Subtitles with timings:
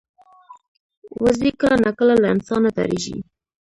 [1.23, 3.17] وزې کله ناکله له انسانه ډاریږي